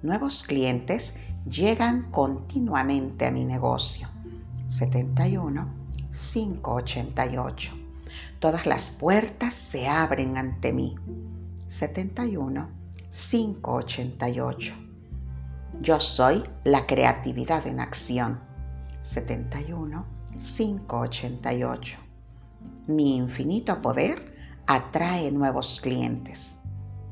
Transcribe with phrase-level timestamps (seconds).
[0.00, 4.08] Nuevos clientes llegan continuamente a mi negocio.
[4.68, 5.68] 71,
[6.10, 7.72] 5, 88.
[8.38, 10.94] Todas las puertas se abren ante mí.
[11.68, 12.66] 71
[13.10, 14.74] 588.
[15.82, 18.40] Yo soy la creatividad en acción.
[19.02, 20.06] 71
[20.38, 21.98] 588.
[22.86, 24.34] Mi infinito poder
[24.66, 26.56] atrae nuevos clientes.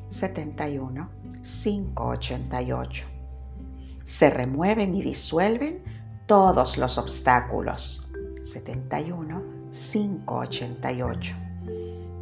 [0.07, 1.11] 71
[1.43, 3.07] 588.
[4.05, 5.85] Se remueven y disuelven
[6.27, 8.11] todos los obstáculos.
[8.43, 11.46] 71 588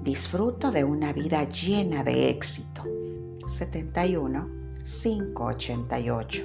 [0.04, 2.84] Disfruto de una vida llena de éxito.
[3.46, 4.50] 71
[4.84, 6.42] 588.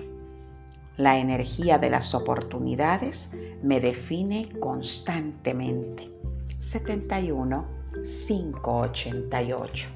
[0.95, 3.31] La energía de las oportunidades
[3.61, 6.09] me define constantemente.
[6.57, 7.67] 71
[8.01, 9.89] 588.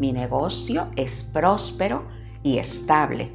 [0.00, 2.02] Mi negocio es próspero
[2.42, 3.30] y estable.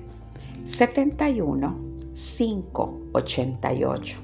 [0.64, 4.18] 71 588.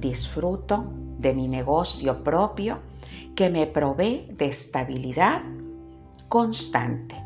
[0.00, 2.80] Disfruto de mi negocio propio
[3.36, 5.42] que me provee de estabilidad
[6.30, 7.22] constante.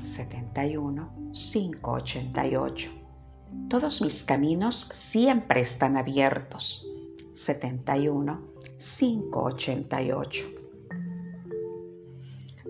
[0.00, 2.90] 71 588.
[3.68, 6.86] Todos mis caminos siempre están abiertos.
[7.34, 8.40] 71
[8.78, 10.46] 588.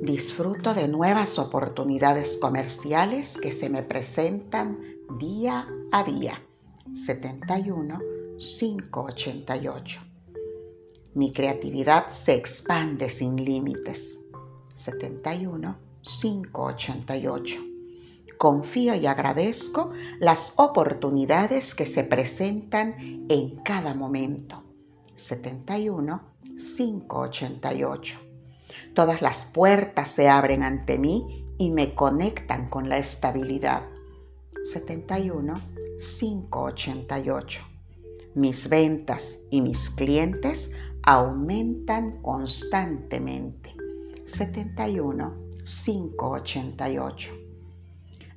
[0.03, 4.81] Disfruto de nuevas oportunidades comerciales que se me presentan
[5.17, 6.43] día a día.
[6.93, 10.01] 71 588.
[11.15, 14.21] Mi creatividad se expande sin límites.
[14.75, 17.61] 71 588.
[18.37, 24.65] Confío y agradezco las oportunidades que se presentan en cada momento.
[25.15, 26.21] 71
[26.57, 28.19] 588.
[28.95, 33.83] Todas las puertas se abren ante mí y me conectan con la estabilidad.
[34.65, 35.61] 71
[35.99, 37.74] 588.
[38.35, 40.73] Mis ventas y mis clientes
[41.05, 43.77] aumentan constantemente.
[44.25, 47.31] 71 588.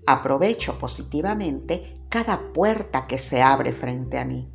[0.06, 4.47] Aprovecho positivamente cada puerta que se abre frente a mí.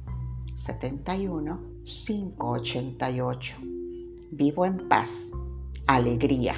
[0.55, 3.57] 71 588.
[4.31, 5.33] Vivo en paz,
[5.89, 6.55] alegría,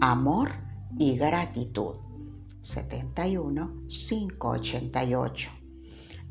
[0.00, 0.52] amor
[0.96, 1.96] y gratitud.
[2.60, 5.61] 71 588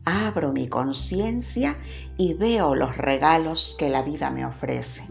[0.05, 1.77] abro mi conciencia
[2.17, 5.07] y veo los regalos que la vida me ofrece.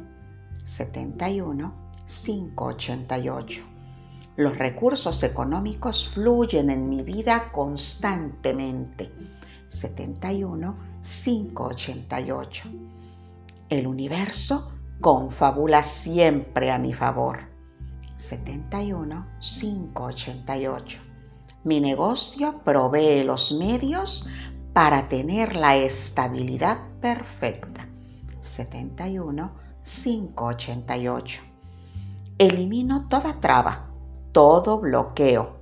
[0.64, 1.74] 71
[2.06, 3.62] 588.
[4.36, 9.12] Los recursos económicos fluyen en mi vida constantemente.
[9.68, 12.64] 71 588.
[13.68, 17.48] El universo confabula siempre a mi favor.
[18.16, 21.00] 71 588.
[21.62, 24.26] Mi negocio provee los medios
[24.72, 27.88] para tener la estabilidad perfecta.
[28.40, 29.52] 71
[29.82, 31.42] 588.
[32.38, 33.90] Elimino toda traba,
[34.32, 35.60] todo bloqueo.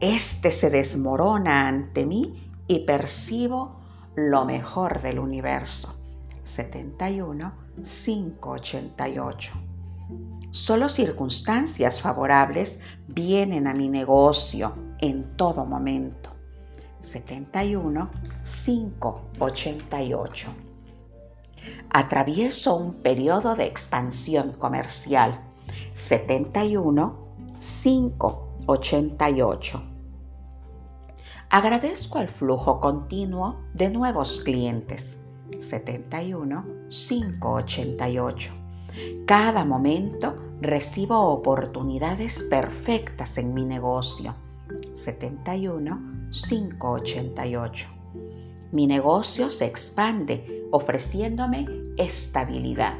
[0.00, 3.80] Este se desmorona ante mí y percibo
[4.14, 5.94] lo mejor del universo.
[6.42, 9.52] 71 588.
[10.50, 16.35] Solo circunstancias favorables vienen a mi negocio en todo momento.
[17.06, 18.10] 71
[18.42, 20.48] 588.
[21.90, 25.40] Atravieso un periodo de expansión comercial.
[25.92, 27.16] 71
[27.60, 29.82] 588.
[31.48, 35.20] Agradezco el flujo continuo de nuevos clientes.
[35.60, 38.50] 71 588.
[39.26, 44.34] Cada momento recibo oportunidades perfectas en mi negocio.
[44.92, 47.88] 71 588.
[48.72, 52.94] Mi negocio se expande ofreciéndome estabilidad.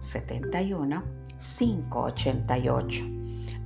[0.00, 1.02] 71
[1.38, 3.04] 588.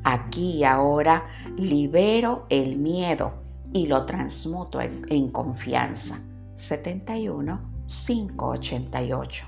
[0.04, 1.26] Aquí y ahora
[1.56, 3.34] libero el miedo
[3.72, 6.18] y lo transmuto en, confianza.
[6.56, 9.46] 71 588.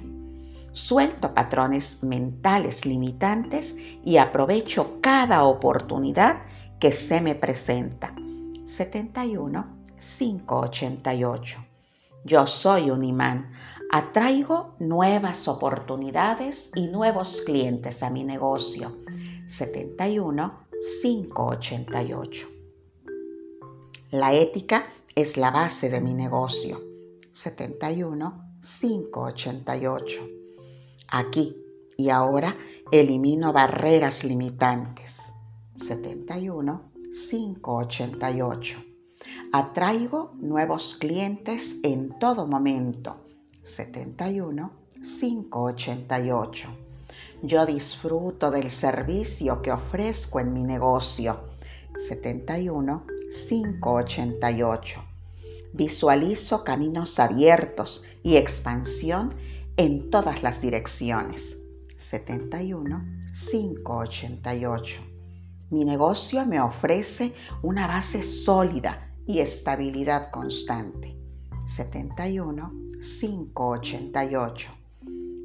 [0.73, 6.43] Suelto patrones mentales limitantes y aprovecho cada oportunidad
[6.83, 8.13] que se me presenta.
[8.65, 11.65] 71 588.
[12.25, 13.53] Yo soy un imán.
[13.93, 18.99] Atraigo nuevas oportunidades y nuevos clientes a mi negocio.
[19.47, 20.67] 71
[21.03, 22.49] 588.
[24.11, 24.85] La ética
[25.15, 26.83] es la base de mi negocio.
[27.31, 30.29] 71 588.
[31.13, 31.65] Aquí
[31.97, 32.57] y ahora
[32.91, 35.32] elimino barreras limitantes.
[35.77, 36.93] 71
[37.31, 38.85] 588.
[39.53, 43.27] Atraigo nuevos clientes en todo momento.
[43.63, 44.73] 71
[45.03, 46.69] 588.
[47.43, 51.49] Yo disfruto del servicio que ofrezco en mi negocio.
[51.97, 53.07] 71
[53.49, 55.13] 588
[55.73, 59.35] visualizo caminos abiertos y expansión
[59.77, 61.59] en todas las direcciones.
[61.97, 63.05] 71
[63.51, 65.12] 588.
[65.73, 71.17] Mi negocio me ofrece una base sólida y estabilidad constante.
[71.67, 74.71] 71 588.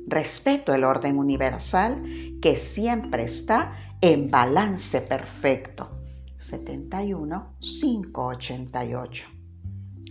[0.07, 2.03] Respeto el orden universal
[2.41, 5.89] que siempre está en balance perfecto.
[6.37, 9.37] 71 588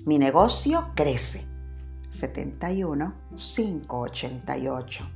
[0.07, 1.45] mi negocio crece.
[2.11, 5.11] 71 588.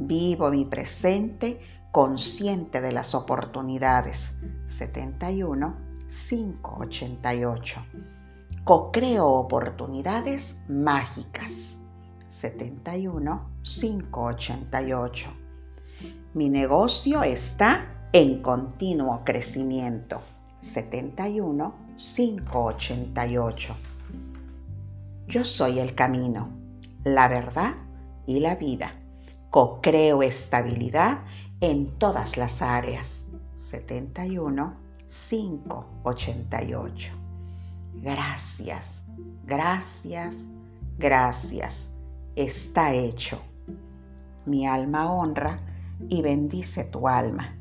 [0.00, 1.60] Vivo mi presente
[1.92, 4.38] consciente de las oportunidades.
[4.64, 5.76] 71
[6.08, 7.86] 588.
[8.64, 11.78] Co-creo oportunidades mágicas.
[12.28, 15.30] 71 588.
[16.34, 20.22] Mi negocio está en continuo crecimiento.
[20.60, 23.76] 71 588.
[25.28, 26.48] Yo soy el camino,
[27.04, 27.74] la verdad
[28.26, 28.94] y la vida.
[29.50, 31.24] Co-creo estabilidad
[31.62, 33.26] en todas las áreas.
[33.56, 34.76] 71
[35.06, 37.12] 588.
[37.94, 39.04] Gracias,
[39.44, 40.48] gracias,
[40.98, 41.88] gracias.
[42.34, 43.40] Está hecho.
[44.44, 45.60] Mi alma honra
[46.08, 47.56] y bendice tu alma